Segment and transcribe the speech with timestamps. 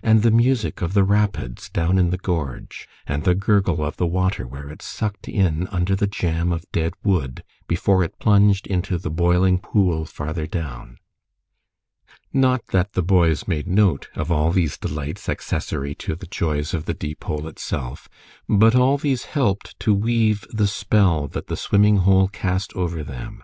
[0.00, 4.06] And the music of the rapids down in the gorge, and the gurgle of the
[4.06, 8.96] water where it sucked in under the jam of dead wood before it plunged into
[8.96, 10.98] the boiling pool farther down!
[12.32, 16.84] Not that the boys made note of all these delights accessory to the joys of
[16.84, 18.08] the Deepole itself,
[18.48, 23.42] but all these helped to weave the spell that the swimming hole cast over them.